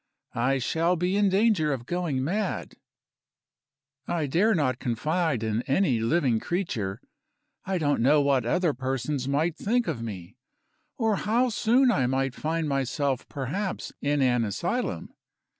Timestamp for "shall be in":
0.57-1.29